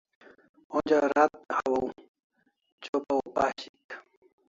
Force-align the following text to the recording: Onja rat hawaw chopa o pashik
Onja 0.75 0.99
rat 1.11 1.31
hawaw 1.57 1.87
chopa 2.83 3.13
o 3.19 3.23
pashik 3.35 3.87